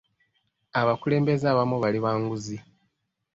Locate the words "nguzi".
2.19-2.57